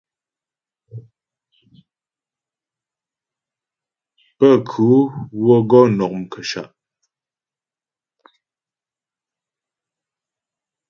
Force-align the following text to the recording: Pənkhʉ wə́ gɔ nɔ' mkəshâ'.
Pənkhʉ 4.37 4.89
wə́ 5.43 5.59
gɔ 5.69 5.79
nɔ' 5.97 6.07
mkəshâ'. 6.19 6.67